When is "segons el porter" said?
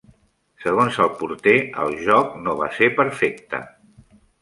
0.63-1.55